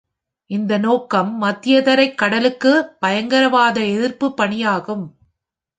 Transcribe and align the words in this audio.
இந்த 0.49 0.77
நோக்கம் 0.77 1.41
மத்தியதரைக் 1.41 2.15
கடலுக்கு 2.15 2.71
பயங்கரவாத 2.99 3.81
எதிர்ப்புப் 3.81 4.37
பணியாகும். 4.41 5.05